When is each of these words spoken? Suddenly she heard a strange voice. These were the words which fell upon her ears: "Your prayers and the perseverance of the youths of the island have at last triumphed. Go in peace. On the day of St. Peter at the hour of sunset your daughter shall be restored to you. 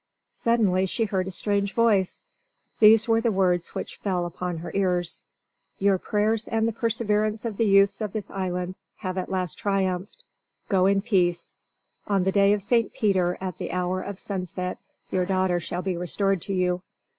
Suddenly 0.25 0.87
she 0.87 1.05
heard 1.05 1.27
a 1.27 1.29
strange 1.29 1.73
voice. 1.75 2.23
These 2.79 3.07
were 3.07 3.21
the 3.21 3.31
words 3.31 3.75
which 3.75 3.97
fell 3.97 4.25
upon 4.25 4.57
her 4.57 4.71
ears: 4.73 5.25
"Your 5.77 5.99
prayers 5.99 6.47
and 6.47 6.67
the 6.67 6.71
perseverance 6.73 7.45
of 7.45 7.57
the 7.57 7.67
youths 7.67 8.01
of 8.01 8.11
the 8.11 8.25
island 8.31 8.73
have 8.95 9.19
at 9.19 9.29
last 9.29 9.59
triumphed. 9.59 10.23
Go 10.69 10.87
in 10.87 11.03
peace. 11.03 11.51
On 12.07 12.23
the 12.23 12.31
day 12.31 12.51
of 12.53 12.63
St. 12.63 12.91
Peter 12.93 13.37
at 13.39 13.59
the 13.59 13.71
hour 13.71 14.01
of 14.01 14.17
sunset 14.17 14.79
your 15.11 15.27
daughter 15.27 15.59
shall 15.59 15.83
be 15.83 15.95
restored 15.95 16.41
to 16.41 16.53
you. 16.55 16.81